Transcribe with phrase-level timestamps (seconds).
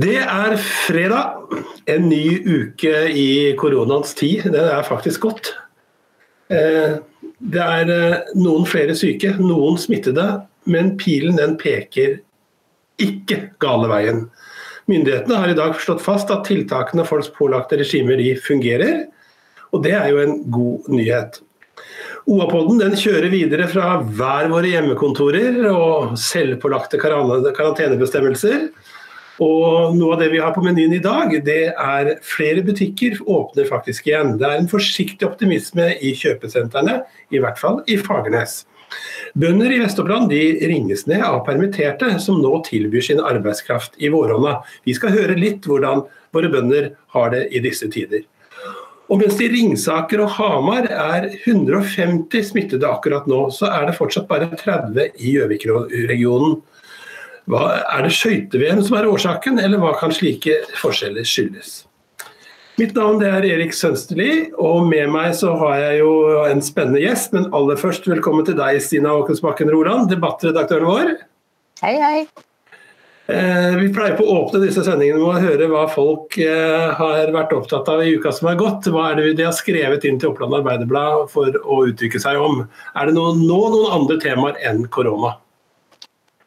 [0.00, 1.40] Det er fredag.
[1.90, 4.46] En ny uke i koronaens tid.
[4.54, 5.50] Det er faktisk godt.
[6.48, 7.00] Eh,
[7.40, 10.26] det er eh, noen flere syke, noen smittede,
[10.70, 12.20] men pilen den peker
[13.02, 14.22] ikke gale veien.
[14.90, 19.04] Myndighetene har i dag slått fast at tiltakene folks pålagte regimer de fungerer,
[19.74, 21.42] og det er jo en god nyhet.
[22.30, 28.68] OA-podden kjører videre fra hver våre hjemmekontorer og selvpålagte karantenebestemmelser
[29.40, 33.68] og Noe av det vi har på menyen i dag, det er flere butikker åpner
[33.70, 34.34] faktisk igjen.
[34.40, 37.00] Det er en forsiktig optimisme i kjøpesentrene,
[37.32, 38.64] i hvert fall i Fagernes.
[39.38, 44.58] Bønder i Vest-Oppland ringes ned av permitterte, som nå tilbyr sin arbeidskraft i våronna.
[44.84, 46.04] Vi skal høre litt hvordan
[46.34, 48.26] våre bønder har det i disse tider.
[49.10, 53.96] Og mens det i Ringsaker og Hamar er 150 smittede akkurat nå, så er det
[53.96, 56.60] fortsatt bare 30 i Gjøvik-regionen.
[57.50, 61.80] Hva, er det skøyte-VM som er årsaken, eller hva kan slike forskjeller skyldes?
[62.78, 66.12] Mitt navn er Erik Sønsterli, og med meg så har jeg jo
[66.46, 67.34] en spennende gjest.
[67.34, 71.10] Men aller først velkommen til deg, Stina Åkensbakken Roland, debattredaktøren vår.
[71.82, 72.22] Hei, hei.
[73.30, 77.34] Eh, vi pleier på å åpne disse sendingene med å høre hva folk eh, har
[77.34, 78.88] vært opptatt av i uka som har gått.
[78.94, 82.64] Hva er det de har skrevet inn til Oppland Arbeiderblad for å uttrykke seg om?
[82.94, 85.34] Er det nå noen andre temaer enn korona?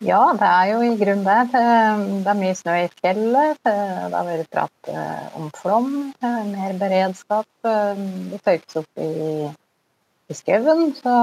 [0.01, 1.53] Ja, det er jo i grunnen det.
[1.53, 3.59] Det er mye snø i fjellet.
[3.63, 7.47] Det har vært prat eh, om flom, eh, mer beredskap.
[7.63, 9.47] Eh, det tøykes opp i,
[10.27, 10.89] i skauen.
[10.97, 11.13] Så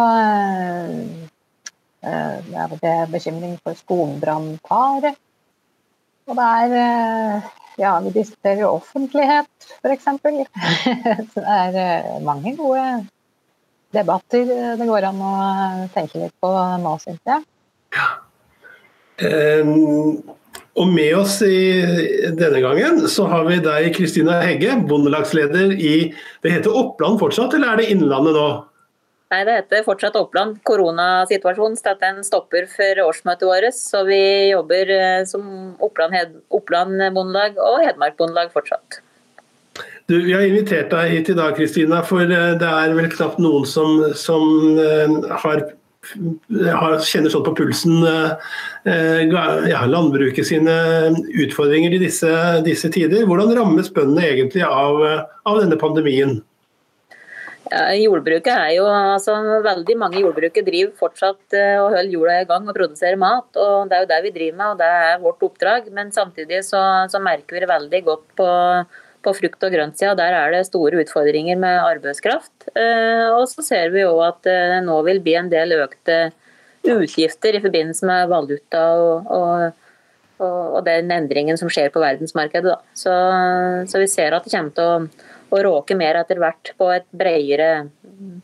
[2.01, 5.13] det er vel bekymring for skogbrannfare.
[6.31, 10.09] Og det er Ja, vi diskuterer jo offentlighet, f.eks.
[11.33, 13.07] Så det er mange gode
[13.93, 15.37] debatter det går an å
[15.95, 16.51] tenke litt på
[16.83, 17.47] nå, syns jeg.
[17.97, 18.11] Ja.
[20.81, 21.83] Og med oss i
[22.39, 25.95] denne gangen så har vi deg, Kristina Hegge, bondelagsleder i
[26.41, 28.49] Det heter Oppland fortsatt, eller er det Innlandet nå?
[29.31, 30.57] Nei, det heter fortsatt Oppland.
[30.67, 33.77] Koronasituasjonen satte en stopper for årsmøtet vårt.
[33.77, 35.45] Så vi jobber eh, som
[35.79, 36.17] Oppland,
[36.51, 38.99] Oppland Bondelag og Hedmark Bondelag fortsatt.
[40.11, 43.39] Du, vi har invitert deg hit i dag, Kristina, for eh, det er vel knapt
[43.39, 45.15] noen som, som eh,
[46.01, 50.77] har kjenner sånn på pulsen eh, ja, landbruket sine
[51.45, 52.31] utfordringer i disse,
[52.67, 53.27] disse, tider.
[53.29, 55.03] Hvordan rammes bøndene egentlig av,
[55.45, 56.39] av denne pandemien?
[57.71, 62.67] Jordbruket er jo, altså Veldig mange jordbruket driver fortsatt eh, og holder jorda i gang
[62.67, 63.47] og produserer mat.
[63.55, 65.93] og Det er jo det vi driver med, og det er vårt oppdrag.
[65.95, 66.81] Men samtidig så,
[67.13, 68.49] så merker vi det veldig godt på
[69.25, 72.71] på frukt- og grøntsida der er det store utfordringer med arbeidskraft.
[72.75, 76.31] Eh, og så ser vi jo at det eh, nå vil bli en del økte
[76.89, 82.79] utgifter i forbindelse med valuta og, og, og den endringen som skjer på verdensmarkedet.
[82.97, 83.13] Så,
[83.85, 87.05] så, vi ser at det kommer til å, å råke mer etter hvert på et
[87.13, 87.91] bredere,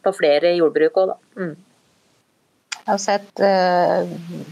[0.05, 1.55] på flere jordbruk òg, mm.
[2.87, 4.11] Jeg har sett eh,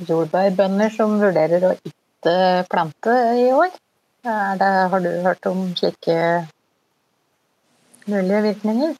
[0.09, 2.33] jordbærbønder som vurderer å ikke
[2.67, 3.71] plante i år.
[4.25, 6.15] Det, har du hørt om slike
[8.09, 8.95] mulige virkninger?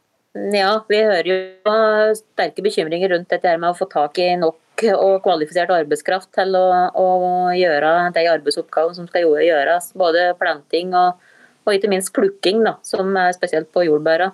[0.53, 1.77] Ja, vi hører jo
[2.19, 6.67] sterke bekymringer rundt dette med å få tak i nok og kvalifisert arbeidskraft til å,
[6.93, 7.09] å
[7.57, 9.93] gjøre de arbeidsoppgavene som skal gjøres.
[9.97, 11.23] Både planting og,
[11.65, 14.29] og ikke minst plukking, da, som er spesielt på jordbæra.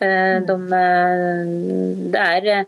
[0.00, 1.52] Eh, de, eh,
[2.14, 2.64] det er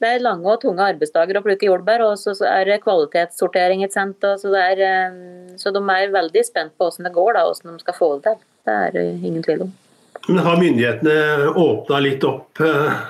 [0.00, 3.82] det er lange og tunge arbeidsdager å plukke jordbær, og så er det kvalitetssortering.
[3.92, 7.84] Så, er, eh, så de er veldig spent på hvordan det går, da, hvordan de
[7.84, 8.38] skal få det til.
[8.64, 9.74] Det er det ingen tvil om.
[10.28, 13.04] Men Har myndighetene åpna litt opp eh,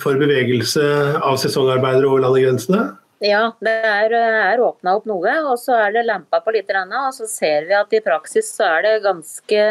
[0.00, 0.86] for bevegelse
[1.20, 2.86] av sesongarbeidere over landegrensene?
[3.18, 6.68] Ja, det er, er åpna opp noe, og så er det lempa på litt.
[6.70, 9.64] Og så ser vi at i praksis så er det ganske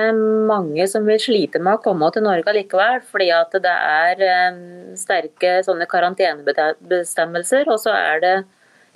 [0.50, 3.00] mange som vil slite med å komme til Norge likevel.
[3.08, 4.60] Fordi at det er
[5.00, 7.72] sterke sånne karantenebestemmelser.
[7.72, 8.36] Og så er det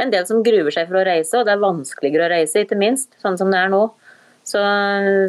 [0.04, 2.80] en del som gruer seg for å reise, og det er vanskeligere å reise, ikke
[2.80, 3.16] minst.
[3.24, 3.86] Sånn som det er nå.
[4.44, 4.60] Så,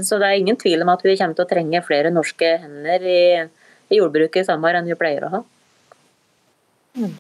[0.03, 3.05] så det er ingen tvil om at vi kommer til å trenge flere norske hender
[3.07, 3.25] i,
[3.93, 5.43] i jordbruket i sommer enn vi pleier å ha.
[6.99, 7.13] Mm.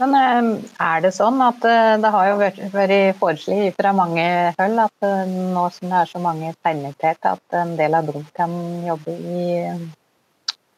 [0.00, 0.48] Men eh,
[0.82, 4.24] er det sånn at eh, det har jo vært foreslått fra mange
[4.58, 8.24] hold at eh, nå som det er så mange permitterte, at en del av dem
[8.36, 8.54] kan
[8.86, 9.46] jobbe i,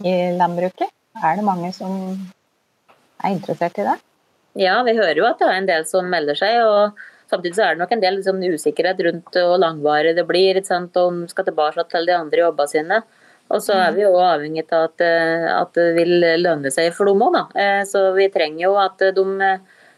[0.05, 0.91] i landbruket?
[1.23, 1.95] Er det mange som
[3.23, 3.97] er interessert i det?
[4.59, 6.61] Ja, vi hører jo at det er en del som melder seg.
[6.67, 6.99] og
[7.31, 10.99] Samtidig så er det nok en del liksom, usikkerhet rundt hvor langvarig det blir, og
[11.01, 13.01] om skal tilbake til de andre jobbene sine.
[13.53, 17.11] Og så er vi jo avhengig av at, eh, at, det vil lønne seg for
[17.11, 17.65] dem òg, da.
[17.89, 19.25] Så vi trenger jo at de,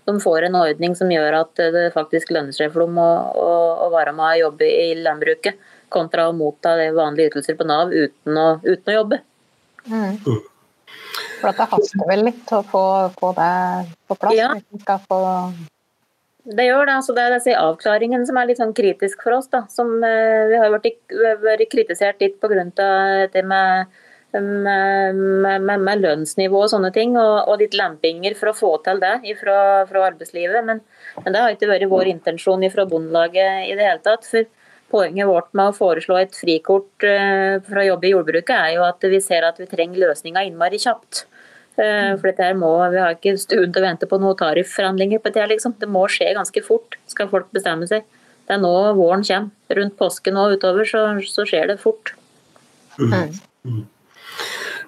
[0.08, 3.06] de, får en ordning som gjør at det faktisk lønner seg for dem å,
[3.38, 5.62] å, å å være med og jobbe i landbruket,
[5.93, 9.22] kontra å motta vanlige ytelser på Nav uten å, uten å jobbe.
[9.87, 10.19] Mm.
[11.40, 12.82] For det haster vel litt å få,
[13.20, 13.54] få det
[14.08, 14.37] på plass?
[14.37, 14.50] Ja.
[14.56, 15.20] Hvis vi skal få
[16.46, 16.96] det gjør det.
[17.00, 19.48] altså Det er disse avklaringen som er litt sånn kritisk for oss.
[19.52, 20.90] da, som uh, Vi har vært,
[21.43, 22.66] vært kritisert litt pga.
[23.32, 23.96] det med,
[24.32, 29.02] med, med, med, lønnsnivå og sånne ting, og, og litt lempinger for å få til
[29.02, 29.58] det fra,
[29.90, 30.62] fra arbeidslivet.
[30.64, 30.84] Men,
[31.22, 34.28] men, det har ikke vært vår intensjon fra Bondelaget i det hele tatt.
[34.31, 34.46] for
[34.87, 38.84] Poenget vårt med å foreslå et frikort uh, for å jobbe i jordbruket, er jo
[38.87, 41.25] at vi ser at vi trenger løsninga innmari kjapt.
[41.76, 45.20] Eh, for dette her må, Vi har ikke stund til å vente på noen tarifforhandlinger.
[45.20, 45.75] på Det liksom.
[45.78, 48.05] Det må skje ganske fort, skal folk bestemme seg.
[48.46, 49.50] Det er nå våren kommer.
[49.70, 52.14] Rundt påsken og utover så, så skjer det fort.
[52.99, 53.34] Mm.
[53.67, 53.84] Mm.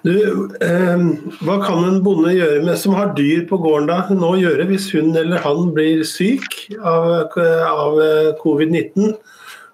[0.01, 0.15] Du,
[0.63, 1.01] eh,
[1.43, 4.87] hva kan en bonde gjøre med, som har dyr på gården da, nå gjøre hvis
[4.95, 7.99] hun eller han blir syk av, av
[8.39, 9.17] covid-19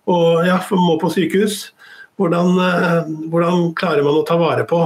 [0.09, 1.69] og ja, må på sykehus?
[2.17, 4.81] Hvordan, eh, hvordan klarer man å ta vare på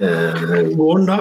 [0.00, 1.20] eh, gården da?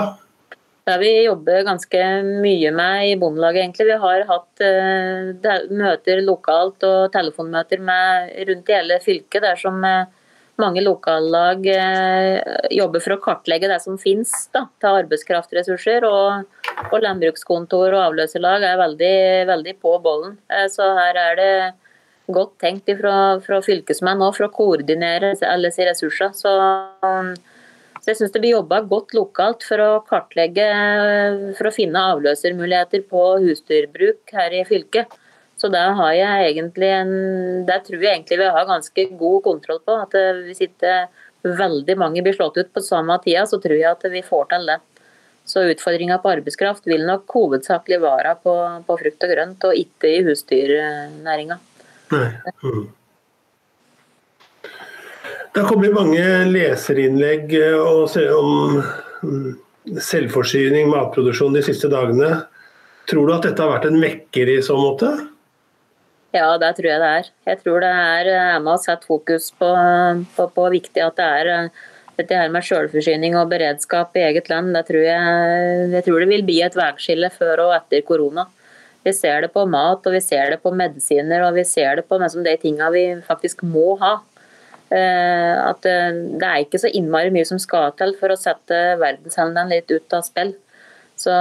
[0.89, 1.99] Det har vi jobber ganske
[2.41, 3.85] mye med i Bondelaget, egentlig.
[3.91, 9.83] Vi har hatt eh, møter lokalt og telefonmøter med rundt i hele fylket, der som
[9.85, 10.07] eh,
[10.59, 12.39] mange lokallag eh,
[12.73, 16.07] jobber for å kartlegge det som finnes til arbeidskraftressurser.
[16.09, 16.49] Og,
[16.89, 19.13] og landbrukskontor og avløserlag er veldig,
[19.51, 20.39] veldig på bollen.
[20.49, 21.53] Eh, så her er det
[22.33, 26.33] godt tenkt fra, fra fylkesmenn òg for å koordinere alle disse ressursene.
[26.33, 26.57] Så
[28.09, 30.65] så jeg syns det blir jobba godt lokalt for å kartlegge,
[31.59, 35.13] for å finne avløsermuligheter på husdyrbruk her i fylket.
[35.59, 37.13] Så der har jeg egentlig en
[37.67, 39.97] Der tror jeg egentlig vi har ganske god kontroll på.
[40.07, 40.15] At
[40.47, 40.95] hvis ikke
[41.43, 44.65] veldig mange blir slått ut på samme tida, så tror jeg at vi får til
[44.71, 44.79] det.
[45.45, 48.55] Så utfordringa på arbeidskraft vil nok hovedsakelig være på,
[48.89, 51.59] på frukt og grønt, og ikke i husdyrnæringa.
[52.09, 52.89] Mm.
[55.59, 59.49] Det har kommet mange leserinnlegg eh, om mm,
[59.99, 62.29] selvforsyning, matproduksjon de siste dagene.
[63.11, 65.09] Tror du at dette har vært en mekker i så måte?
[66.31, 67.27] Ja, det tror jeg det er.
[67.51, 69.73] Jeg tror det er eh, med å sette fokus på,
[70.37, 71.83] på, på viktig at det er eh,
[72.21, 74.71] dette her med selvforsyning og beredskap i eget land.
[74.79, 78.47] Det tror jeg, jeg tror det vil bli et veiskille før og etter korona.
[79.03, 82.07] Vi ser det på mat, og vi ser det på medisiner og vi ser det
[82.07, 84.21] på de tingene vi faktisk må ha.
[84.89, 88.79] Eh, at eh, det er ikke så innmari mye som skal til for å sette
[89.01, 90.55] verdenshandelen litt ut av spill.
[91.19, 91.33] Så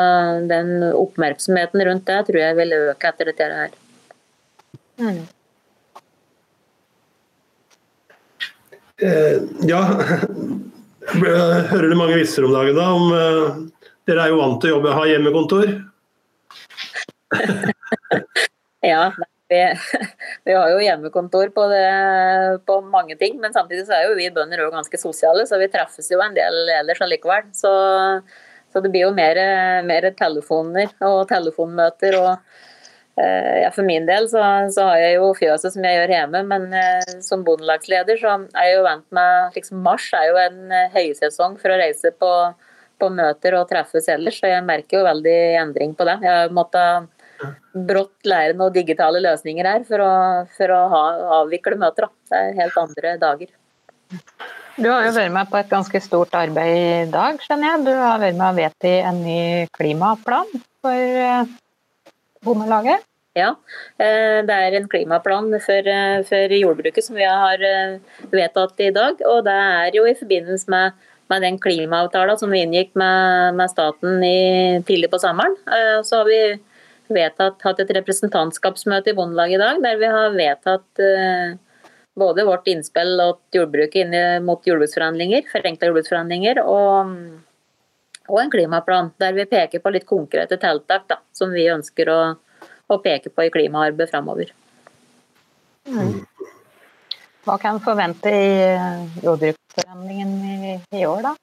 [0.51, 3.77] den oppmerksomheten rundt det tror jeg vil øke etter dette her.
[4.99, 5.21] Mm.
[8.99, 9.37] Eh,
[9.71, 9.85] ja,
[11.71, 12.89] hører du mange visser om dagen da?
[12.99, 15.71] Om, eh, dere er jo vant til å jobbe, ha hjemmekontor?
[18.93, 19.05] ja,
[19.49, 19.75] vi,
[20.45, 21.87] vi, har jo hjemmekontor på, det,
[22.69, 25.71] på, mange ting, men samtidig så er jo vi bønder òg ganske sosiale, så vi
[25.73, 27.49] treffes jo en del ellers allikevel.
[27.57, 27.73] Så,
[28.73, 29.41] så det blir jo mer,
[29.89, 32.19] mer, telefoner og telefonmøter.
[32.21, 32.33] og
[33.21, 36.47] eh, ja, For min del så, så, har jeg jo fjøset som jeg gjør hjemme,
[36.53, 40.65] men eh, som bondelagsleder så er jeg jo vant med liksom Mars er jo en
[40.73, 42.33] eh, høysesong for å reise på,
[43.01, 46.21] på møter og treffes ellers, så jeg merker jo veldig endring på det.
[46.29, 46.85] Jeg måtte
[47.89, 50.13] brått lære noen digitale løsninger her for å,
[50.57, 51.03] for å ha,
[51.43, 52.09] avvikle møter.
[52.09, 52.13] Da.
[52.31, 53.53] Det er helt andre dager.
[54.79, 57.85] Du har jo vært med på et ganske stort arbeid i dag, skjønner jeg.
[57.89, 59.41] Du har vært med og vedtatt en ny
[59.75, 60.53] klimaplan
[60.85, 61.51] for eh,
[62.47, 63.03] Bondelaget?
[63.39, 63.53] Ja,
[63.99, 67.63] eh, det er en klimaplan for, eh, for, jordbruket som vi har
[68.31, 69.19] vedtatt i dag.
[69.27, 73.75] Og det er jo i forbindelse med, med den klimaavtalen som vi inngikk med, med
[73.75, 75.59] staten i, tidlig på sommeren.
[76.07, 76.41] Så har vi
[77.13, 81.57] vedtatt, hatt et representantskapsmøte i Bondelaget i dag, der vi har vedtatt eh,
[82.19, 83.21] både vårt innspill
[83.53, 87.13] til jordbruket inn mot jordbruksforhandlinger, forenkla jordbruksforhandlinger, og,
[88.27, 92.21] og, en klimaplan der vi peker på litt konkrete tiltak da, som vi ønsker å,
[92.89, 94.55] å peke på i klimaarbeidet framover.
[95.89, 96.19] Mm.
[97.47, 98.57] Hva kan en forvente i
[99.25, 101.37] jordbruksforhandlingen i, i år, da?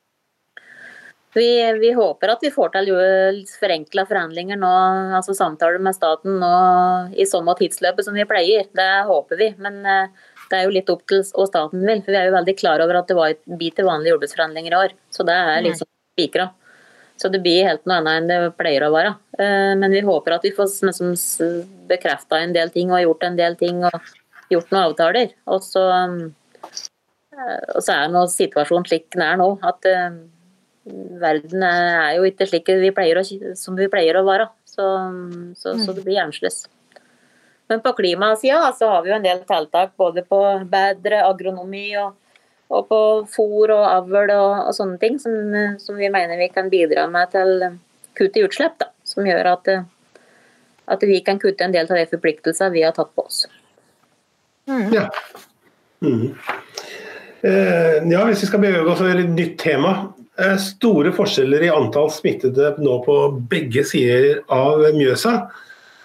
[1.35, 2.89] Vi, vi, håper at vi får til
[3.59, 4.71] forenkla forhandlinger nå,
[5.17, 6.51] altså samtaler med staten nå
[7.11, 8.69] i samme tidsløpet som vi pleier.
[8.71, 9.49] Det håper vi.
[9.59, 10.13] Men eh,
[10.47, 12.03] det er jo litt opp til hva staten vil.
[12.05, 14.71] For vi er jo veldig klar over at det var et bit til vanlige jordbruksforhandlinger
[14.71, 14.95] i år.
[15.11, 16.45] Så det er liksom spikra.
[17.19, 19.11] Så det blir helt noe annet enn det pleier å være.
[19.35, 21.11] Eh, men vi håper at vi får liksom
[21.89, 24.07] bekrefta en del ting og gjort en del ting og
[24.53, 25.35] gjort noen avtaler.
[25.51, 29.49] Og så, eh, og så er nå situasjonen slik den er nå.
[29.67, 29.91] at
[31.21, 33.23] verden er jo ikke slik vi å,
[33.57, 34.49] som vi pleier å være.
[34.69, 34.85] Så,
[35.57, 36.65] så, så det blir annerledes.
[37.67, 40.39] Men på klimasida så har vi jo en del tiltak både på
[40.69, 42.13] bedre agronomi og,
[42.69, 42.99] og på
[43.31, 45.33] fôr og avl og, og, sånne ting som,
[45.81, 47.55] som, vi mener vi kan bidra med til
[48.17, 48.77] kutt i utslipp.
[48.81, 49.71] Da, som gjør at,
[50.93, 53.45] at vi kan kutte en del av de forpliktelsene vi har tatt på oss.
[54.69, 54.93] Mm.
[54.93, 55.07] Ja.
[56.05, 56.35] Mm.
[57.45, 59.95] Eh, ja, hvis vi skal bevege oss over et nytt tema.
[60.37, 63.15] Eh, store forskjeller i antall smittede nå på
[63.51, 65.45] begge sider av Mjøsa.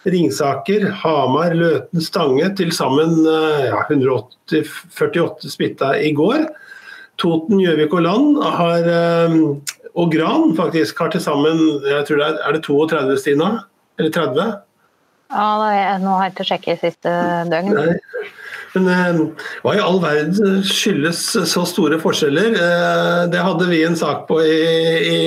[0.06, 2.46] Ringsaker, Hamar, Løten, Stange.
[2.56, 6.46] Til sammen eh, ja, 148 smitta i går.
[7.20, 9.36] Toten, Gjøvik og Land har, eh,
[9.90, 13.50] og Gran faktisk har til sammen jeg tror det er, er det 32, Stina?
[13.98, 14.52] Eller 30?
[15.30, 17.10] Ja, nå har jeg ikke sjekket siste
[17.50, 17.74] døgn.
[17.74, 17.98] Nei.
[18.74, 22.54] Men eh, hva i all verden skyldes så store forskjeller?
[23.32, 24.62] Det hadde vi en sak på i,
[25.10, 25.18] i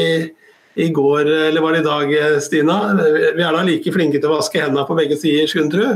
[0.73, 2.75] i går, eller var det i dag, Stina?
[2.97, 5.89] Vi er da like flinke til å vaske hendene på begge sider, skulle tro?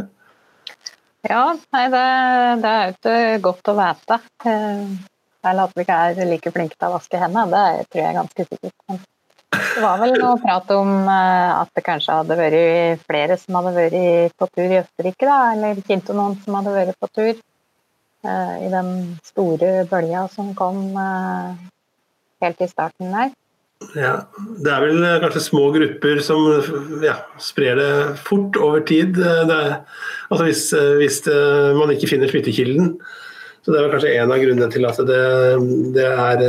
[1.26, 2.04] Ja, nei, det,
[2.62, 4.20] det, er jo ikke godt å vite.
[5.48, 8.20] Eller at vi ikke er like flinke til å vaske hendene, det tror jeg er
[8.20, 9.08] ganske sikkert.
[9.56, 13.74] Det var vel noe prat om eh, at det kanskje hadde vært flere som hadde
[13.78, 18.56] vært på tur i Østerrike, da, eller kjente noen som hadde vært på tur eh,
[18.66, 18.90] i den
[19.24, 21.68] store bølga som kom eh,
[22.44, 23.32] helt i starten der.
[23.94, 24.14] Ja,
[24.58, 26.44] Det er vel kanskje små grupper som
[27.06, 27.92] ja, sprer det
[28.26, 29.20] fort over tid.
[29.22, 29.84] Er,
[30.32, 30.64] altså hvis,
[30.98, 31.20] hvis
[31.78, 32.96] man ikke finner smittekilden.
[33.62, 35.22] Så Det er vel kanskje en av grunnene til at det,
[35.94, 36.44] det er,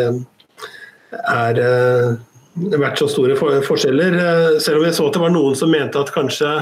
[1.21, 1.61] er
[2.79, 4.17] vært så store forskjeller.
[4.63, 6.53] Selv om jeg så at det var noen som mente at kanskje,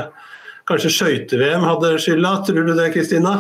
[0.69, 2.35] kanskje skøyte-VM hadde skylda.
[2.49, 3.37] Tror du det, Kristina?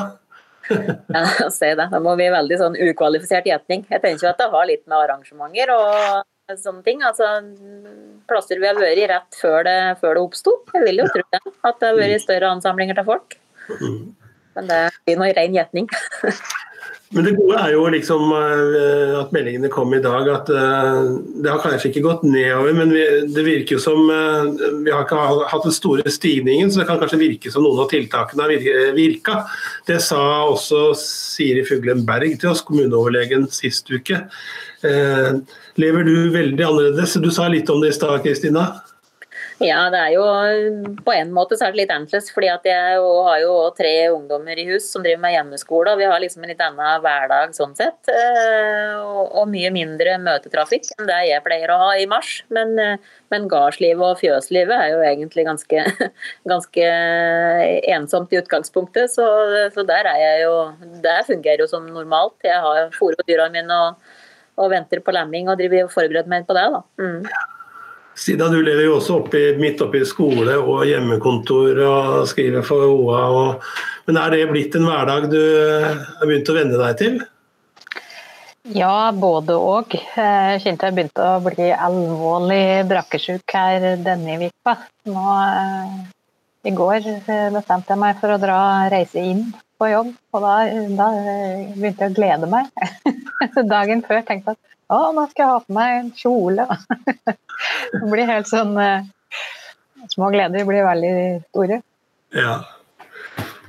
[0.68, 1.88] ja, si det.
[1.92, 3.84] Da må vi veldig sånn ukvalifisert gjetning.
[3.90, 7.02] Jeg tenker jo at det har litt med arrangementer og sånne ting.
[7.06, 7.30] Altså,
[8.30, 10.58] plasser vi har vært i rett før det, før det oppsto.
[10.75, 11.42] Jeg vil jo tro det.
[11.62, 13.38] At det har vært større ansamlinger til folk.
[14.56, 15.90] Men det blir nå ren gjetning.
[17.14, 20.96] Men det gode er jo liksom eh, at meldingene kom i dag, at eh,
[21.38, 22.90] det har kanskje ikke gått nedover, men
[23.30, 24.48] det virker jo som eh,
[24.82, 25.20] Vi har ikke
[25.52, 29.38] hatt den store stigningen, så det kan kanskje virke som noen av tiltakene har virka.
[29.86, 34.25] Det sa også Siri Fuglen Berg til oss, kommuneoverlegen, sist uke
[35.76, 37.16] lever du veldig annerledes.
[37.18, 38.68] Du sa litt om det i stad, Kristina?
[39.64, 40.25] Ja, det er jo
[41.00, 42.28] på en måte så er det litt annerledes.
[42.34, 45.94] fordi at jeg har jo tre ungdommer i hus som driver med hjemmeskole.
[45.94, 48.10] og Vi har liksom en litt annen hverdag sånn sett.
[48.12, 52.42] Eh, og mye mindre møtetrafikk enn det jeg pleier å ha i mars.
[52.52, 53.00] Men, eh,
[53.32, 55.86] men gardslivet og fjøslivet er jo egentlig ganske,
[56.52, 56.92] ganske
[57.96, 59.08] ensomt i utgangspunktet.
[59.16, 59.25] Så,
[59.72, 60.54] så, der er jeg jo
[61.00, 62.36] Der fungerer jo som normalt.
[62.44, 64.14] Jeg har fôret dyra mine og
[64.56, 66.64] og venter på lemming og driver forbereder meg på det.
[66.72, 66.80] da.
[66.96, 67.55] Mm.
[68.16, 73.23] Sida du lever jo også oppi, midt oppi skole og hjemmekontor og skriver for OA.
[73.28, 73.66] Og,
[74.08, 77.18] men er det blitt en hverdag du har begynt å venne deg til?
[78.75, 79.92] Ja, både og.
[79.94, 84.75] Jeg kjente jeg begynte å bli alvorlig brakkesjuk her denne uka.
[85.06, 85.92] Nå, eh,
[86.66, 87.04] I går
[87.54, 88.58] bestemte jeg meg for å dra
[88.90, 89.44] reise inn
[89.76, 90.54] på jobb, og da,
[90.99, 91.11] da
[91.76, 92.73] begynte jeg å glede meg.
[93.76, 96.66] Dagen før tenkte jeg at å, nå skal jeg ha på meg en kjole.
[97.92, 99.04] det blir helt sånn uh,
[100.12, 101.12] Små gleder blir veldig
[101.48, 101.80] store.
[102.36, 102.60] Ja.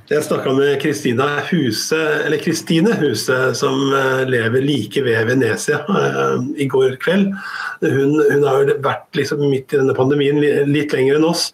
[0.08, 6.38] Jeg snakka med Kristina Huse, eller Kristine Huse, som uh, lever like ved Venezia uh,
[6.56, 7.34] i går kveld.
[7.82, 10.38] Hun, hun har vært liksom midt i denne pandemien
[10.70, 11.50] litt lenger enn oss.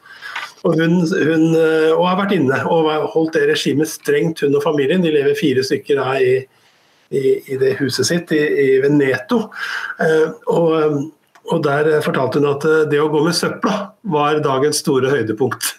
[0.65, 4.65] Og hun, hun eh, og har vært inne og holdt det regimet strengt, hun og
[4.65, 5.05] familien.
[5.05, 6.37] De lever fire stykker her i,
[7.11, 9.41] i, i det huset sitt i, i Veneto.
[10.01, 11.01] Eh, og,
[11.51, 13.79] og, der fortalte hun at eh, det å gå med søpla
[14.15, 15.75] var dagens store høydepunkt.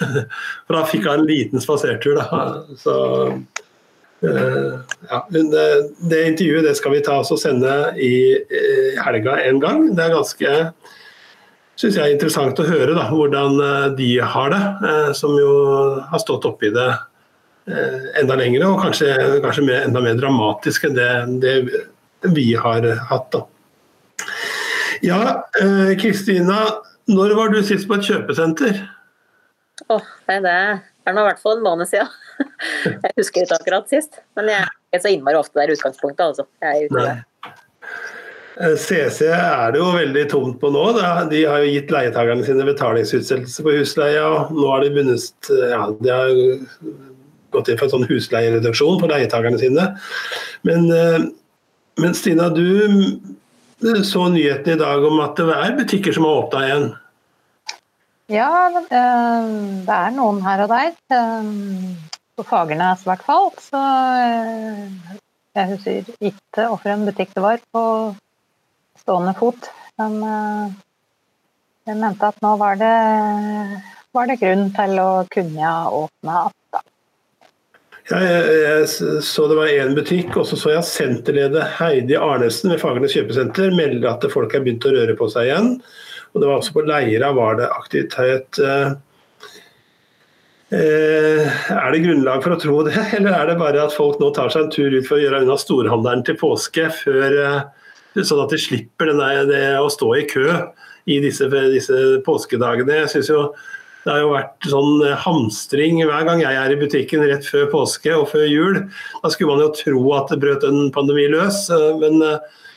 [0.66, 2.22] For da fikk hun en liten spasertur.
[2.80, 2.94] Så,
[4.20, 8.14] ja, det intervjuet det skal vi ta og sende i
[9.00, 9.86] helga en gang.
[9.96, 10.56] Det er ganske
[11.80, 15.52] synes jeg er interessant å høre da, hvordan eh, de har det, eh, som jo
[16.10, 17.06] har stått oppi det eh,
[18.20, 21.08] enda lengre, og kanskje, kanskje mer, enda mer dramatisk enn det,
[21.40, 21.56] det
[22.36, 23.34] vi har hatt.
[23.34, 24.28] Da.
[25.06, 25.20] Ja,
[26.00, 26.58] Kristina,
[27.08, 28.82] når var du sist på et kjøpesenter?
[29.88, 32.10] Oh, det er nå i hvert fall en måned siden.
[33.04, 34.20] Jeg husker ikke akkurat sist.
[34.38, 36.32] Men jeg er så innmari ofte der i utgangspunktet.
[36.32, 36.46] Altså.
[36.62, 37.20] Jeg er ute
[38.76, 40.82] CC eh, er det jo veldig tomt på nå.
[41.30, 44.26] De har jo gitt leietakerne sine betalingsutsettelse på husleia.
[44.28, 46.34] og Nå har de bundet ja, de har
[47.54, 49.90] gått inn for en sånn husleiereduksjon for leietakerne sine.
[50.66, 51.28] Men, eh,
[52.00, 53.20] men Stina, du
[54.04, 56.88] så nyheten i dag om at det er butikker som har åpna igjen?
[58.30, 59.50] Ja, eh,
[59.86, 60.94] det er noen her og der.
[62.40, 63.80] på Fagernes i hvert fall, så
[64.16, 65.16] eh,
[65.58, 67.82] Jeg husker ikke hvilken butikk det var på
[69.00, 70.78] stående fot, men eh,
[71.90, 72.94] jeg mente at nå var det,
[74.14, 76.86] var det grunn til å kunne åpne igjen.
[78.08, 78.28] Jeg,
[78.64, 78.86] jeg,
[79.22, 83.74] så det var én butikk, og så så jeg senterleder Heidi Arnesen ved Fagernes kjøpesenter
[83.76, 85.74] melde at folk er begynt å røre på seg igjen.
[86.32, 88.60] Og det var også på Leira var det aktivitet.
[88.62, 88.92] Eh,
[90.78, 94.32] eh, er det grunnlag for å tro det, eller er det bare at folk nå
[94.36, 98.44] tar seg en tur ut for å gjøre unna storhandelen til påske, før, eh, sånn
[98.46, 100.46] at de slipper denne, det å stå i kø
[101.10, 103.04] i disse, disse påskedagene?
[103.04, 103.44] Jeg synes jo
[104.04, 108.14] det har jo vært sånn hamstring hver gang jeg er i butikken rett før påske
[108.16, 108.78] og før jul.
[109.20, 111.66] Da skulle man jo tro at det brøt en pandemi løs,
[112.00, 112.22] men,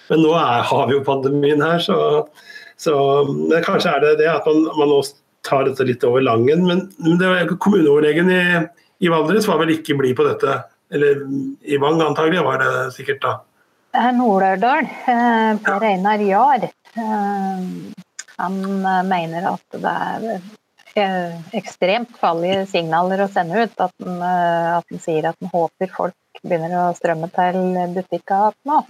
[0.10, 2.00] men nå er, har vi jo pandemien her, så
[2.84, 2.96] så
[3.63, 5.00] Kanskje er det det at man, man nå
[5.48, 6.65] tar dette litt over langen.
[6.68, 8.44] Men, men kommuneoverlegen i,
[9.03, 10.62] i, Valdres var vel ikke blid på dette?
[10.94, 11.24] Eller
[11.63, 13.34] i Vang antagelig var det sikkert da?
[14.18, 17.65] Nord-Aurdal, eh, Per Einar Jahr, eh,
[18.39, 18.56] han
[19.06, 20.48] mener at det er eh,
[20.96, 23.78] ekstremt farlige signaler å sende ut.
[23.78, 27.64] At han, at han sier at han håper folk begynner å strømme til
[27.96, 28.84] butikker nå.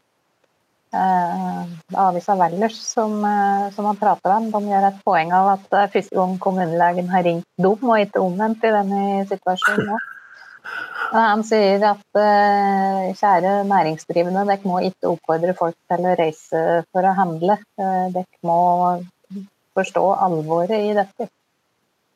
[0.93, 1.61] Eh,
[1.97, 5.79] avisa Valdres som, eh, som han prater om, de gjør et poeng av at det
[5.79, 9.97] er første gang kommunelegen har ringt dem, og ikke omvendt i denne situasjonen nå.
[11.13, 17.09] Han sier at eh, kjære næringsdrivende, dere må ikke oppfordre folk til å reise for
[17.09, 17.57] å handle.
[17.77, 18.59] Dere må
[19.73, 21.29] forstå alvoret i dette.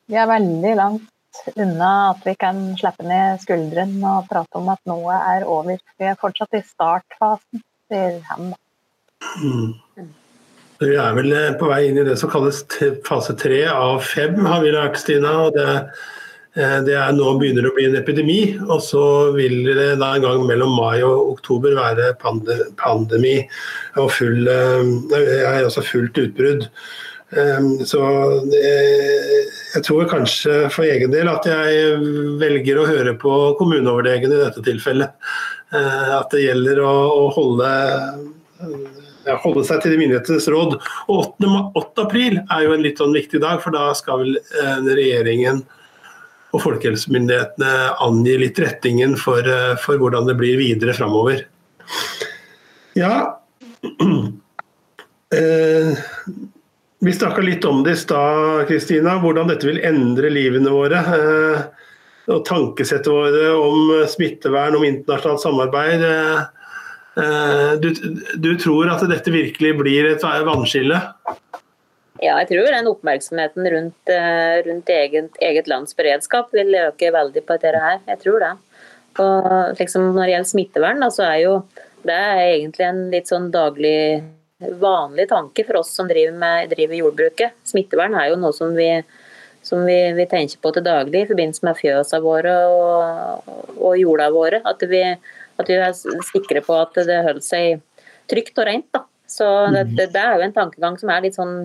[0.08, 1.08] Vi er veldig langt
[1.54, 5.76] unna at vi kan slippe ned skuldrene og prate om at noe er over.
[6.00, 7.62] Vi er fortsatt i startfasen,
[7.92, 8.54] sier han.
[9.42, 9.74] Mm.
[10.78, 12.62] Vi er vel eh, på vei inn i det som kalles
[13.06, 15.32] fase tre av fem, har vi lært, Stina.
[15.48, 15.66] og det,
[16.54, 19.02] eh, det er nå begynner å bli en epidemi, og så
[19.34, 22.12] vil det da en gang mellom mai og oktober være
[22.78, 23.40] pandemi
[23.98, 26.70] og full, eh, altså fullt utbrudd.
[27.84, 27.98] Så
[29.74, 31.98] jeg tror kanskje for egen del at jeg
[32.40, 35.12] velger å høre på kommuneoverlegen i dette tilfellet.
[35.68, 37.68] At det gjelder å holde
[39.42, 40.78] holde seg til de myndighetenes råd.
[41.08, 41.50] Og 8.
[41.76, 42.04] 8.
[42.06, 45.62] april er jo en litt sånn viktig dag, for da skal vel eh, regjeringen
[46.56, 47.72] og folkehelsemyndighetene
[48.04, 51.44] angi litt rettingen for, eh, for hvordan det blir videre framover.
[52.98, 53.12] Ja
[55.36, 55.92] eh,
[57.00, 60.98] Vi snakka litt om det i stad, Kristina, hvordan dette vil endre livene våre.
[60.98, 61.60] Eh,
[62.28, 66.02] og tankesettet våre om smittevern, om internasjonalt samarbeid.
[67.18, 67.88] Eh, du,
[68.34, 70.98] du, tror at dette virkelig blir et vannskille?
[72.18, 77.44] Ja, jeg tror den oppmerksomheten rundt, eh, rundt eget, eget, lands beredskap vil øke veldig
[77.46, 78.00] på dette her.
[78.10, 78.54] Jeg tror det.
[79.22, 81.54] Og liksom når det gjelder smittevern, da, så er jo
[82.06, 83.98] det er egentlig en litt sånn daglig
[84.58, 87.58] vanlig tanke for oss som driver med driver jordbruket.
[87.68, 88.90] Smittevern er jo noe som vi,
[89.62, 94.30] som vi, vi tenker på til daglig i forbindelse med fjøsene våre og, og jorda
[94.34, 94.62] våre.
[94.66, 95.02] At vi,
[95.58, 95.94] at vi er
[96.32, 97.84] sikre på at det holder seg
[98.30, 98.88] trygt og rent.
[98.94, 99.04] Da.
[99.28, 99.94] Så det, mhm.
[99.98, 101.60] det, det, er jo en tankegang som er litt sånn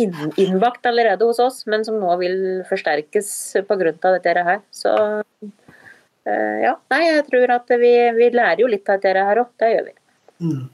[0.00, 2.36] innbakt allerede hos oss, men som nå vil
[2.68, 3.30] forsterkes
[3.68, 3.92] pga.
[3.92, 4.60] dette her.
[4.72, 9.42] Så uh, ja, nei, jeg tror at vi, vi, lærer jo litt av dette her
[9.42, 9.50] òg.
[9.60, 9.96] Det gjør vi.
[10.40, 10.68] Mm.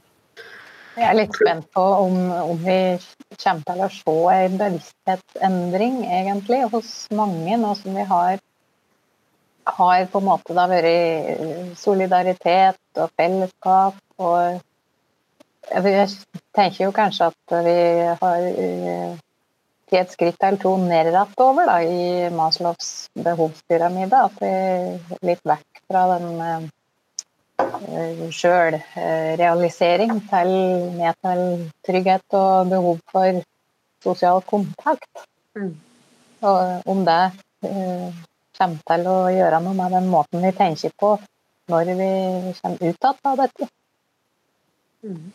[0.97, 2.97] Jeg er litt spent på om, om, vi
[3.37, 8.39] kommer til å se en bevissthetsendring egentlig hos mange, nå som vi har
[9.67, 13.99] har på en måte da vært solidaritet og fellesskap.
[14.17, 14.59] og
[15.67, 16.07] Jeg
[16.55, 17.77] tenker jo kanskje at vi
[18.21, 18.47] har
[19.87, 24.23] tatt et skritt eller to nedover da, i Maslows behovspyramide.
[24.29, 26.67] At vi er litt vekk fra den uh,
[28.37, 30.51] sjølrealisering til
[30.97, 31.41] ned til
[31.87, 33.41] trygghet og behov for
[34.03, 35.25] sosial kontakt.
[35.55, 35.73] Mm.
[36.41, 37.23] Og om det
[37.65, 38.13] uh,
[38.57, 41.15] kommer til å gjøre noe med den måten vi tenker på
[41.71, 42.11] når vi
[42.61, 43.67] kommer ut av dette.
[45.03, 45.31] Mm.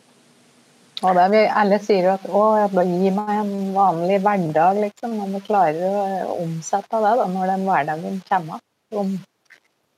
[1.03, 2.43] Og det vi alle sier jo at å,
[2.87, 5.17] gi meg en vanlig hverdag, liksom.
[5.25, 8.61] Om vi klarer å omsette det da, når den hverdagen kommer.
[8.95, 9.11] Om,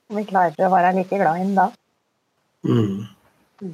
[0.09, 1.67] om vi klarer å være like glad i den da.
[2.65, 3.73] Mm.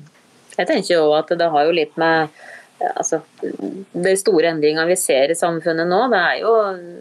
[0.58, 2.32] Jeg tenker jo at det har jo litt med
[2.97, 3.21] altså,
[3.93, 6.54] De store endringene vi ser i samfunnet nå, det er jo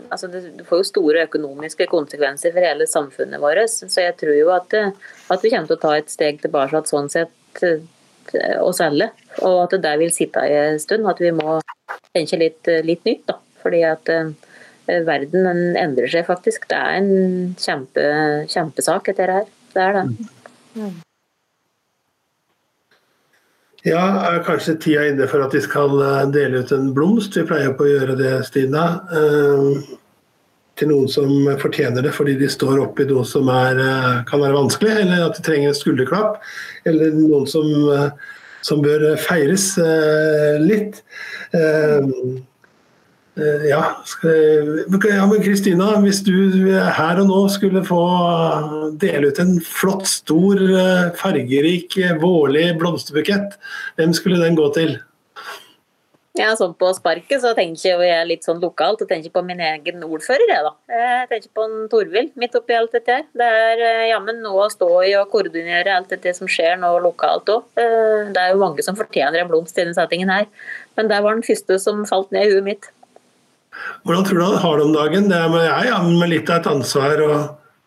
[0.09, 3.66] altså, det får jo store økonomiske konsekvenser for hele samfunnet vårt.
[3.70, 7.11] Så jeg tror jo at, at vi kommer til å ta et steg tilbake sånn
[7.12, 7.64] sett
[8.61, 9.11] oss alle.
[9.42, 11.09] Og at det der vil sitte en stund.
[11.09, 11.59] At vi må
[12.14, 13.26] tenke litt, litt nytt.
[13.31, 13.38] da.
[13.61, 14.11] Fordi at
[15.07, 16.68] verden endrer seg faktisk.
[16.70, 18.05] Det er en kjempe,
[18.50, 19.55] kjempesak, dette her.
[19.74, 20.05] Det er det.
[20.76, 21.00] Mm.
[23.87, 27.38] Ja, er kanskje tida inne for at vi skal eh, dele ut en blomst?
[27.38, 28.85] Vi pleier på å gjøre det, Stina.
[29.16, 29.97] Eh,
[30.81, 34.59] til noen som fortjener det fordi de står oppi noe som er, eh, kan være
[34.59, 36.37] vanskelig, eller at de trenger en skulderklapp.
[36.88, 37.71] Eller noen som,
[38.64, 39.73] som bør feires
[40.61, 41.01] litt.
[41.57, 42.12] Eh,
[43.38, 43.83] ja,
[45.07, 46.35] ja, men Kristina, hvis du
[46.75, 48.01] her og nå skulle få
[49.01, 53.55] dele ut en flott, stor, eh, fargerik, vårlig blomsterbukett,
[53.97, 54.99] hvem skulle den gå til?
[56.38, 60.05] Ja, sånn På sparket så tenker jeg litt sånn lokalt og tenker på min egen
[60.07, 60.47] ordfører.
[60.49, 60.73] Jeg, da.
[60.88, 63.27] jeg tenker på en Torvild midt oppi alt dette her.
[63.35, 66.93] Det er eh, jammen noe å stå i og koordinere alt dette som skjer nå
[67.03, 67.66] lokalt òg.
[67.75, 70.47] Det er jo mange som fortjener en blomst i denne settingen her.
[70.99, 72.90] Men det var den første som falt ned i huet mitt.
[74.04, 75.30] Hvordan tror du han har det om dagen?
[75.30, 77.35] Det er med, jeg, ja, med litt av et ansvar å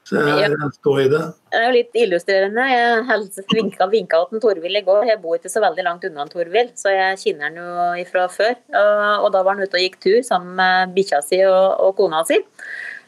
[0.04, 1.22] stå i det.
[1.54, 2.66] Det er jo litt illustrerende.
[2.70, 5.06] Jeg vinka, vinka til Torvild i går.
[5.12, 8.56] Jeg bor ikke så veldig langt unna Torvild, så jeg kjenner han jo ifra før.
[8.74, 12.24] Og, da var han ute og gikk tur sammen med bikkja si og, og kona
[12.28, 12.42] si.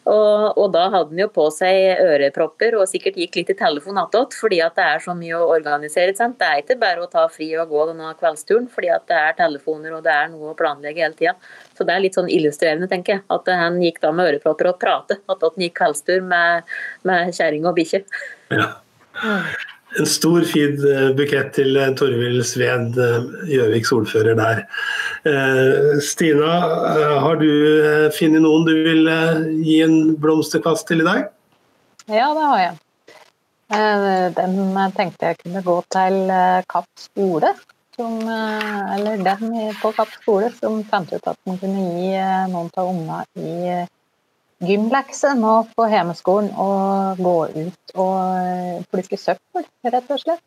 [0.06, 3.98] Og, og, da hadde han jo på seg ørepropper og sikkert gikk litt i telefon
[3.98, 6.14] attåt, fordi at det er så mye å organisere.
[6.18, 6.38] Sant?
[6.42, 9.38] Det er ikke bare å ta fri og gå denne kveldsturen, fordi at det er
[9.42, 11.36] telefoner og det er noe å planlegge hele tida.
[11.74, 13.26] Så det er litt sånn illustrerende, tenker jeg.
[13.34, 15.26] At han gikk da med ørepropper og pratet.
[15.32, 16.76] At han gikk kveldstur med,
[17.08, 18.06] med kjerring og bikkje.
[18.54, 18.76] Ja.
[20.00, 24.64] En stor, fin eh, bukett til eh, Torvild Sved, eh, Gjøviks ordfører der.
[26.04, 26.50] Stina,
[27.24, 27.48] har du
[28.14, 29.08] funnet noen du vil
[29.66, 31.24] gi en blomsterkvast til i dag?
[32.06, 32.76] Ja, det har jeg.
[34.38, 36.20] Den tenkte jeg kunne gå til
[36.70, 37.56] Kapp skole.
[37.96, 42.14] Som, eller den på Kapp skole som fant ut at den kunne gi
[42.54, 43.82] noen av ungene i
[44.64, 50.44] gymlekse nå på hjemmeskolen og gå ut og plukke søppel, rett og slett.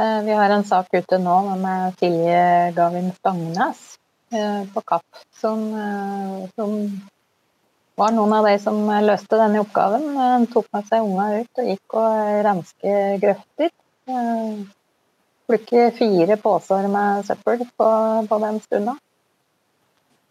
[0.00, 3.80] Eh, vi har en sak ute nå med Silje Gavin Stangnes
[4.32, 6.76] eh, på Kapp, som, eh, som,
[8.00, 10.06] var noen av de som løste denne oppgaven.
[10.16, 13.72] Hun tok med seg unga ut og gikk og renske grøfter.
[15.50, 17.90] Plukke fire poser med søppel på,
[18.30, 18.94] på den stunda.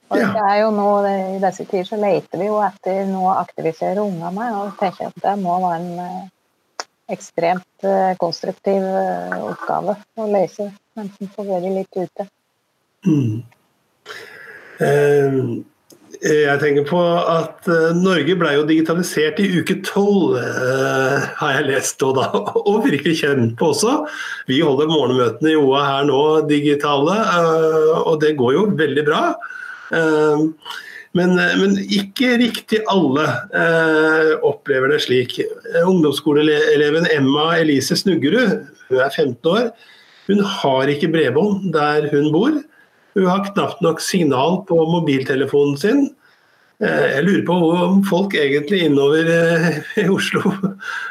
[0.10, 3.40] Og det er jo nå, I disse tider så leter vi jo etter noe å
[3.44, 4.58] aktivisere ungene med.
[4.58, 10.72] og tenker at Det må være en eh, ekstremt eh, konstruktiv eh, oppgave å løse
[10.98, 12.26] mens en får være litt ute.
[13.08, 13.44] Mm.
[16.20, 17.00] jeg tenker på
[17.32, 20.36] at Norge ble jo digitalisert i uke tolv,
[21.40, 22.26] har jeg lest og, da,
[22.70, 23.94] og virkelig kjent på også.
[24.52, 26.20] Vi holder morgenmøtene i OA her nå
[26.50, 27.16] digitale,
[28.02, 29.24] og det går jo veldig bra.
[29.96, 30.54] Ehm,
[31.18, 33.26] men, men, ikke riktig alle
[33.58, 35.40] eh, opplever det slik.
[35.82, 39.72] Ungdomsskoleeleven Emma Elise Snuggerud, hun er 15 år,
[40.30, 42.60] hun har ikke bredbånd der hun bor.
[43.18, 46.04] Hun har knapt nok signal på mobiltelefonen sin.
[46.80, 50.54] Eh, jeg lurer på om folk egentlig innover eh, i Oslo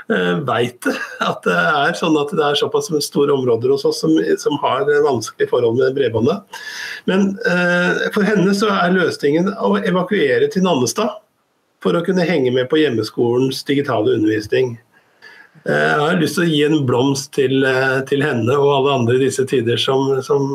[0.08, 0.88] eh, veit.
[1.20, 4.88] At det er sånn at det er såpass store områder hos oss som, som har
[5.04, 6.60] vanskelige forhold med bredbåndet.
[7.08, 7.34] Men
[8.14, 11.20] for henne så er løsningen å evakuere til Nannestad
[11.84, 14.76] for å kunne henge med på hjemmeskolens digitale undervisning.
[15.68, 17.64] Jeg har lyst til å gi en blomst til,
[18.08, 20.52] til henne og alle andre i disse tider som, som,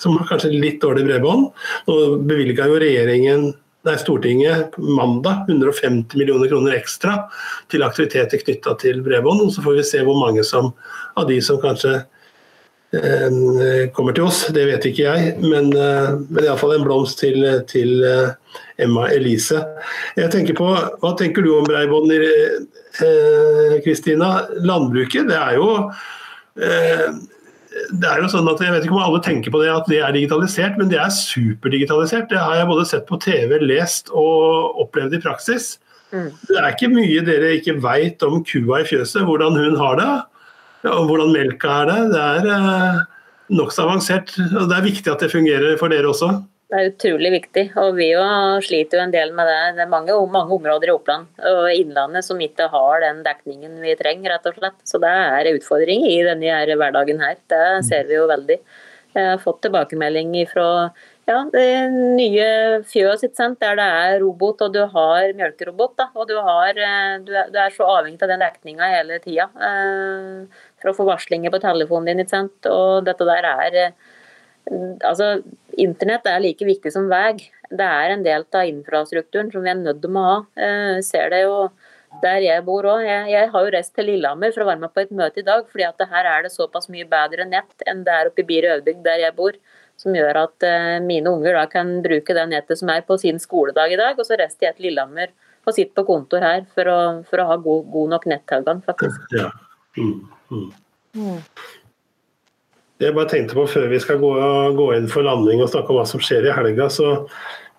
[0.00, 1.50] som har kanskje litt dårlig bredbånd.
[1.88, 1.98] Nå
[2.28, 3.50] bevilga jo regjeringen
[3.86, 7.16] nei, Stortinget mandag 150 millioner kroner ekstra
[7.72, 9.44] til aktiviteter knytta til bredbånd.
[9.46, 10.72] og Så får vi se hvor mange som,
[11.16, 11.94] av de som kanskje
[12.92, 14.44] eh, kommer til oss.
[14.52, 19.62] Det vet ikke jeg, men, eh, men iallfall en blomst til, til eh, Emma Elise.
[20.18, 24.46] Jeg tenker på, Hva tenker du om bredbånd, eh, Kristina?
[24.60, 25.70] Landbruket, det er jo
[26.60, 27.08] eh,
[27.90, 30.00] det er jo sånn at Jeg vet ikke om alle tenker på det at det
[30.04, 32.28] er digitalisert, men det er superdigitalisert.
[32.30, 35.72] Det har jeg både sett på TV, lest og opplevd i praksis.
[36.10, 36.28] Mm.
[36.48, 40.10] Det er ikke mye dere ikke veit om kua i fjøset, hvordan hun har det.
[40.90, 41.98] Og hvordan melka er det.
[42.14, 43.00] Det er eh,
[43.58, 44.32] nokså avansert.
[44.48, 46.32] og Det er viktig at det fungerer for dere også.
[46.70, 47.62] Det er utrolig viktig.
[47.82, 48.22] og Vi jo
[48.62, 49.62] sliter jo en del med det.
[49.74, 53.96] Det er mange, mange, områder i Oppland og Innlandet som ikke har den dekningen vi
[53.98, 54.36] trenger.
[54.36, 54.78] rett og slett.
[54.86, 57.40] Så det er utfordring i denne her hverdagen her.
[57.50, 58.60] Det ser vi jo veldig.
[59.16, 60.68] Jeg har fått tilbakemelding fra
[61.26, 62.46] ja, det nye
[62.86, 65.96] fjøs der det er robot og du har melkerobot.
[65.98, 70.62] Da, og du, har, eh, du, er, så avhengig av den dekninga hele tida eh,
[70.78, 72.46] for å få varslinger på telefonen din.
[72.70, 73.80] Og dette der er
[74.68, 75.40] altså,
[75.80, 77.36] Internett er like viktig som vei.
[77.70, 80.36] Det er en del av infrastrukturen som vi er nødt til å ha.
[80.58, 81.56] Jeg ser det jo
[82.22, 83.04] der jeg bor òg.
[83.06, 85.46] Jeg, jeg, har jo reist til Lillehammer for å være med på et møte i
[85.46, 88.48] dag, fordi at her er det såpass mye bedre nett enn det er oppe i
[88.48, 89.54] Biri Øvebygd der jeg bor.
[90.00, 93.36] Som gjør at uh, mine unger da kan bruke det nettet som er på sin
[93.42, 95.28] skoledag i dag, og så reiser jeg til Lillehammer
[95.68, 99.34] og sitter på kontor her for å, for å ha god, god nok nettilgang, faktisk.
[99.36, 99.50] Ja.
[99.98, 100.70] Mm, mm.
[101.20, 101.42] Mm.
[103.00, 104.30] Jeg bare tenkte på før vi skal gå,
[104.76, 107.14] gå, inn for landing og snakke om hva som skjer i helga, så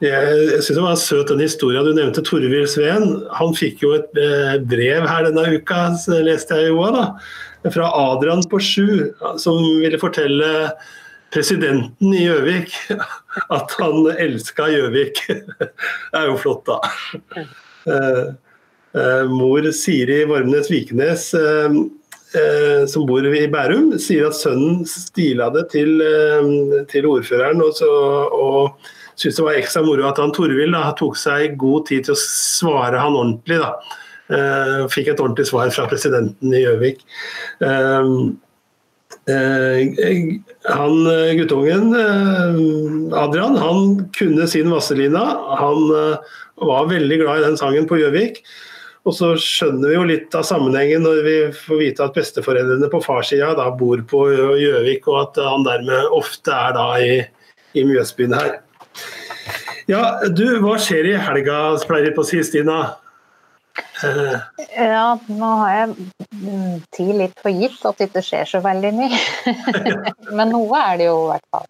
[0.01, 0.13] jeg,
[0.49, 3.19] jeg syns det var søt den historien du nevnte, Torvild Sveen.
[3.38, 5.91] Han fikk jo et eh, brev her denne uka,
[6.25, 7.05] leste jeg jo da,
[7.67, 8.88] fra Adrian på sju,
[9.38, 10.49] som ville fortelle
[11.31, 12.73] presidenten i Gjøvik
[13.57, 15.21] at han elska Gjøvik.
[15.29, 16.81] Det er jo flott, da.
[17.86, 18.25] Eh,
[18.97, 21.29] eh, mor Siri Vormnes Vikenes
[22.38, 27.62] eh, som bor i Bærum, sier at sønnen stila det til, eh, til ordføreren.
[27.63, 27.89] og, så,
[28.32, 32.22] og syntes det var ekstra moro at han Torvild tok seg god tid til å
[32.22, 33.60] svare han ordentlig.
[33.62, 33.76] da.
[34.32, 37.04] Eh, fikk et ordentlig svar fra presidenten i Gjøvik.
[37.67, 38.12] Eh,
[39.34, 40.32] eh,
[40.72, 40.98] han
[41.38, 42.60] guttungen, eh,
[43.20, 45.26] Adrian, han kunne sin Vazelina.
[45.60, 45.88] Han
[46.62, 48.44] var veldig glad i den sangen på Gjøvik.
[49.02, 53.02] Og så skjønner vi jo litt av sammenhengen når vi får vite at besteforeldrene på
[53.02, 54.28] farssida da bor på
[54.62, 57.16] Gjøvik, og at han dermed ofte er da i,
[57.74, 58.60] i Mjøsbyen her.
[59.90, 62.78] Ja, du, hva skjer i helga, pleier på å si, Stina?
[64.06, 64.38] Eh.
[64.78, 65.96] Ja, nå har jeg
[66.94, 69.20] tid litt for gitt at det ikke skjer så veldig mye.
[70.38, 71.68] Men noe er det jo i hvert fall.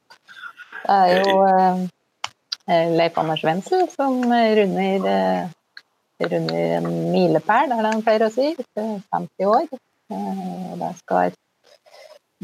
[0.82, 5.50] Det er jo eh, Leif Anders Wendsel som runder eh,
[6.30, 8.52] runder en milepæl, er det han pleier å si.
[8.78, 9.70] 50 år.
[10.12, 11.36] Og det skal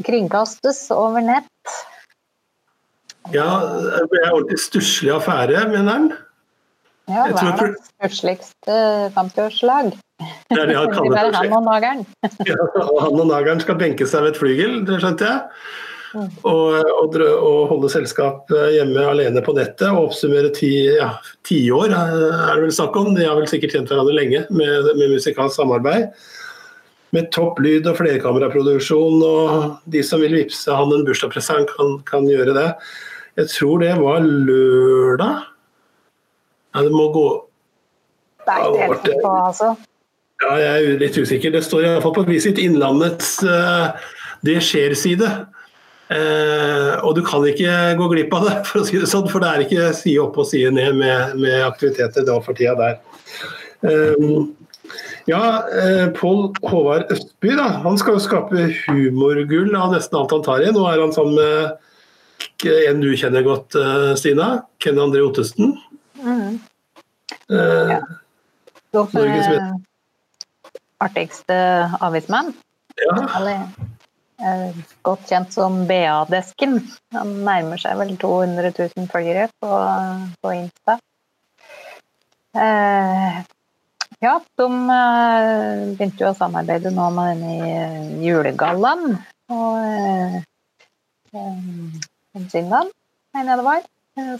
[0.06, 1.76] kringkastes over nett.
[3.34, 3.48] Ja,
[4.08, 6.08] det er en ordentlig stusslig affære, mener han.
[7.08, 8.78] Ja, verdens stussligste
[9.16, 9.94] 50-årslag.
[10.50, 11.36] Det er det han kaller det.
[11.40, 12.02] Han og nageren.
[12.48, 12.56] ja,
[13.00, 15.62] han og nageren skal benke seg ved et flygel, det skjønte jeg.
[16.46, 21.08] Og, og, og, holde selskap eh, hjemme alene på nettet og oppsummere tiår, ja,
[21.46, 23.12] tiår, eh, er det vel snakk om.
[23.16, 26.12] De har vel sikkert kjent hverandre lenge med, med musikalsk samarbeid.
[27.16, 32.28] Med topp lyd og flerkameraproduksjon, og de som vil vippse han en bursdagspresang, kan, kan,
[32.28, 32.68] gjøre det.
[33.40, 35.46] Jeg tror det var lørdag.
[36.76, 37.28] Ja, det må gå
[38.48, 39.74] det er ikke på, altså.
[40.38, 41.52] Ja, jeg er litt usikker.
[41.52, 43.96] Det står iallfall på Visit Innlandets uh,
[44.46, 45.28] Det skjer-side.
[46.08, 49.44] Eh, og du kan ikke gå glipp av det, for å si det sånn, for
[49.44, 53.00] det er ikke side opp og side ned med, med aktiviteter da for tida der.
[53.88, 54.30] Eh,
[55.28, 60.46] ja, eh, Pål Håvard Østby da, han skal jo skape humorgull av nesten alt han
[60.46, 60.72] tar i.
[60.72, 61.76] Nå er han sammen med
[62.88, 64.48] en du kjenner godt, eh, Stina.
[64.80, 65.76] Ken André Ottesen.
[66.22, 66.56] Mm.
[67.52, 68.00] Eh, ja.
[68.96, 69.52] Norges
[71.04, 71.60] artigste
[72.00, 72.54] avismann.
[73.04, 73.60] Ja.
[74.38, 76.78] Eh, godt kjent som BA-desken.
[77.16, 79.70] Han nærmer seg vel 200 000 følgere på,
[80.38, 80.98] på Insta.
[82.54, 83.40] Eh,
[84.22, 89.18] ja, de eh, begynte jo å samarbeide nå med denne julegallaen.
[89.50, 90.38] Og eh,
[92.48, 92.94] Sindan,
[93.34, 93.84] mener jeg det var,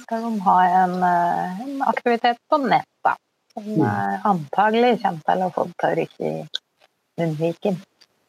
[0.04, 3.18] skal de ha en, en aktivitet på nett, da.
[3.56, 4.24] Som mm.
[4.30, 6.32] antagelig kommer til å få til i
[7.18, 7.80] munnviken.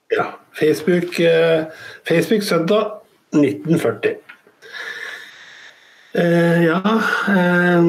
[0.09, 0.39] Ja.
[0.59, 1.63] Facebook, eh,
[2.07, 4.15] Facebook søndag 1940.
[6.13, 6.81] Eh, ja
[7.27, 7.83] eh,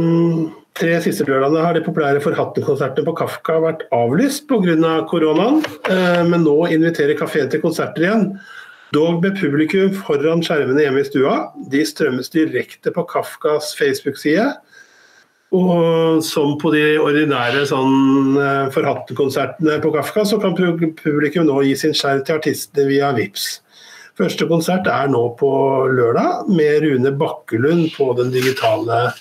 [0.80, 4.76] Tre siste lørdagene har de populære Forhatterkonsertene på Kafka vært avlyst pga.
[4.88, 5.58] Av koronaen,
[5.90, 8.26] eh, men nå inviterer kafeen til konserter igjen.
[8.94, 11.34] Dog med publikum foran skjermene hjemme i stua.
[11.72, 14.46] De strømmes direkte på Kafkas Facebook-side.
[15.50, 21.74] Og som på de ordinære sånn, eh, forhattekonsertene på Kafka, så kan publikum nå gi
[21.76, 23.60] sin skjerv til artistene via VIPS.
[24.20, 25.50] Første konsert er nå på
[25.90, 29.12] lørdag, med Rune Bakkelund på den digitale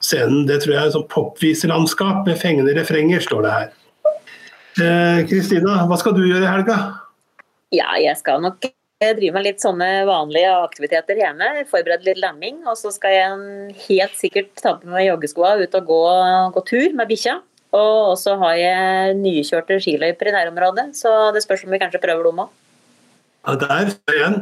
[0.00, 0.46] scenen.
[0.48, 3.68] Det tror jeg er et sånn popviselandskap med fengende refrenger, står det her.
[4.78, 6.78] Eh, Kristina, eh, hva skal du gjøre i helga?
[7.70, 11.50] Ja, jeg skal nok jeg driver med litt sånne vanlige aktiviteter hjemme.
[11.70, 12.60] Forbereder litt lamming.
[12.66, 16.02] Og så skal jeg helt sikkert ta på meg joggeskoa ut og gå,
[16.56, 17.38] gå tur med bikkja.
[17.78, 22.24] Og så har jeg nykjørte skiløyper i nærområdet, så det spørs om vi kanskje prøver
[22.24, 22.54] dem òg.
[23.44, 24.38] Ja, det er igjen.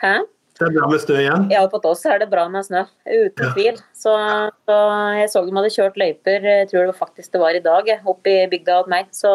[0.00, 0.14] Hæ?
[0.56, 1.44] Det er bra med stø igjen?
[1.52, 2.86] Ja, på Tås er det bra med snø.
[3.04, 3.52] Uten ja.
[3.52, 3.78] tvil.
[3.92, 4.16] Så,
[4.64, 4.78] så,
[5.18, 8.32] jeg så de hadde kjørt løyper, jeg tror det faktisk det var i dag, opp
[8.32, 9.12] i bygda hos meg.
[9.16, 9.32] Så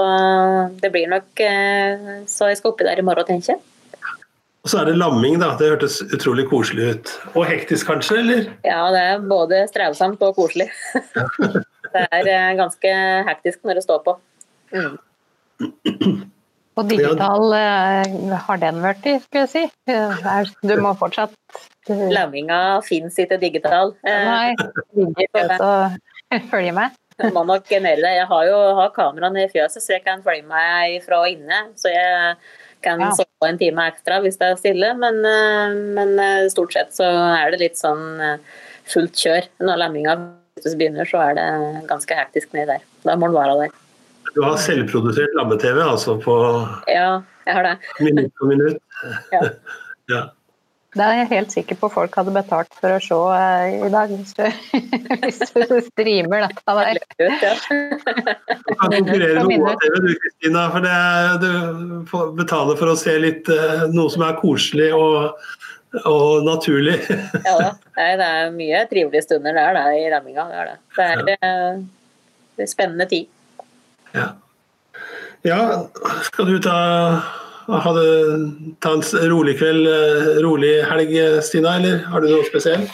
[0.81, 3.65] det blir nok eh, Så jeg skal oppi der i morgen, tenker jeg.
[4.67, 5.53] Og så er det lamming, da.
[5.55, 7.11] Det hørtes utrolig koselig ut.
[7.39, 8.49] Og hektisk kanskje, eller?
[8.67, 10.65] Ja, det er både strevsomt og koselig.
[11.93, 12.91] det er eh, ganske
[13.29, 14.17] hektisk når det står på.
[14.75, 14.97] Mm.
[16.75, 19.63] Og digital eh, har den vært i, skulle jeg si.
[19.87, 21.31] Eh, Du må fortsatt
[21.87, 23.95] Lamminga fins ikke digital.
[24.03, 24.51] Nei,
[25.63, 25.73] så
[26.51, 26.99] følge med.
[27.23, 27.97] Jeg må nok det.
[27.97, 31.63] Jeg har jo har kameraene i fjøset, så jeg kan følge meg fra inne.
[31.73, 32.35] Så jeg
[32.87, 33.11] kan Ja.
[33.19, 37.05] sove en time ekstra hvis det er stille, men, eh, men eh, stort sett så
[37.37, 38.37] er det litt sånn eh,
[38.87, 39.47] fullt kjør.
[39.61, 40.15] Når lemminga
[40.63, 41.47] begynner, så er det
[41.91, 42.85] ganske hektisk nedi der.
[43.05, 43.75] Da må den være der.
[44.35, 46.33] Du har selvprodusert lamme-TV, altså på
[46.91, 47.77] Ja, jeg har det.
[47.99, 48.81] minutt for minutt.
[49.33, 49.41] Ja.
[50.07, 50.21] Ja.
[50.97, 54.09] Det er jeg helt sikker på folk hadde betalt for å se uh, i dag,
[54.09, 54.45] hvis du,
[55.21, 56.99] hvis du streamer dette der.
[57.19, 57.25] Du
[58.79, 60.65] kan konkurrere med OA-TV du, Kristina.
[60.73, 65.37] For det er, du betaler for å se litt uh, noe som er koselig og,
[66.03, 66.97] og naturlig.
[67.11, 67.71] ja da.
[67.97, 70.49] Nei, det er mye trivelige stunder der da, i ramminga.
[70.49, 70.77] Det er det.
[71.27, 71.81] Det er,
[72.63, 73.29] uh, spennende tid.
[74.15, 74.31] Ja.
[75.45, 75.59] ja,
[76.25, 76.77] skal du ta,
[77.67, 82.91] ha du ta en rolig kveld, eh, rolig helg, Stina, eller har du noe spesielt?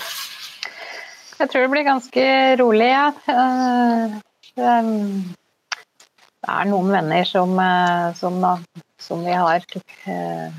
[1.44, 2.26] Jeg tror det blir ganske
[2.62, 3.08] rolig, ja.
[3.28, 4.20] Eh,
[6.44, 8.38] Det er noen venner som, eh, som,
[9.00, 9.64] som vi har
[10.12, 10.54] eh,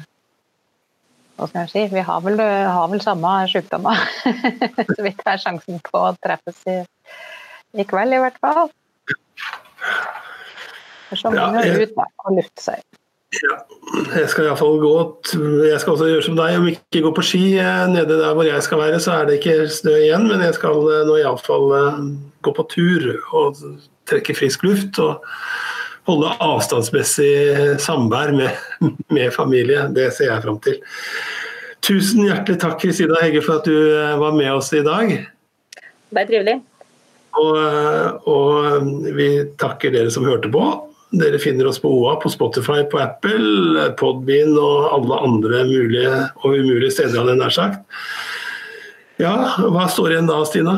[1.37, 1.85] Hva skal jeg si?
[1.94, 4.00] Vi har vel, har vel samme sykdommer.
[4.94, 6.77] Så vidt det er sjansen på å treffes i,
[7.81, 8.68] i kveld, i hvert fall.
[11.14, 12.85] Så må man ut da, og lufte seg.
[13.35, 14.92] Jeg skal i hvert fall gå
[15.68, 18.47] Jeg skal også gjøre som deg, om ikke gå på ski eh, nede der hvor
[18.49, 20.27] jeg skal være, så er det ikke snø igjen.
[20.31, 21.70] Men jeg skal eh, nå iallfall
[22.44, 23.62] gå på tur og
[24.11, 25.01] trekke frisk luft.
[25.03, 25.25] Og
[26.09, 28.51] holde avstandsmessig samvær med,
[29.16, 29.88] med familie.
[29.94, 30.81] Det ser jeg fram til.
[31.85, 35.11] Tusen hjertelig takk, Kristina Hegge, for at du eh, var med oss i dag.
[36.14, 36.55] Det er trivelig.
[37.35, 39.29] Og, eh, og vi
[39.61, 40.64] takker dere som hørte på.
[41.14, 46.57] Dere finner oss på OA, på Spotify, på Apple, Podbean og alle andre mulige og
[46.57, 47.85] umulige steder, hadde jeg nær sagt.
[49.22, 49.35] Ja,
[49.70, 50.74] hva står igjen da, Stina?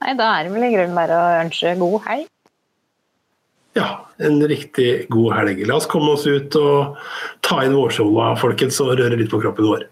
[0.00, 2.28] Nei, da er det vel i grunnen bare å ønske god helg.
[3.78, 5.62] Ja, en riktig god helg.
[5.68, 7.00] La oss komme oss ut og
[7.46, 9.86] ta inn vårsola, folkens, og røre litt på kroppen vår.